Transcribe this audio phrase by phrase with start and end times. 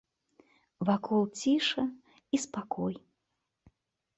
[0.87, 1.83] Вакол ціша
[2.39, 2.95] і спакой.